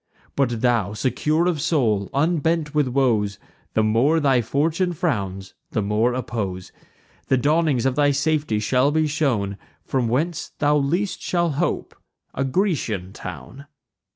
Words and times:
But 0.35 0.61
thou, 0.61 0.93
secure 0.93 1.45
of 1.45 1.61
soul, 1.61 2.09
unbent 2.11 2.73
with 2.73 2.87
woes, 2.87 3.37
The 3.75 3.83
more 3.83 4.19
thy 4.19 4.41
fortune 4.41 4.93
frowns, 4.93 5.53
the 5.73 5.81
more 5.83 6.15
oppose. 6.15 6.71
The 7.27 7.37
dawnings 7.37 7.85
of 7.85 7.95
thy 7.95 8.09
safety 8.09 8.57
shall 8.57 8.89
be 8.89 9.05
shown 9.05 9.59
From 9.85 10.07
whence 10.07 10.53
thou 10.57 10.75
least 10.77 11.21
shalt 11.21 11.53
hope, 11.53 11.93
a 12.33 12.43
Grecian 12.43 13.13
town." 13.13 13.67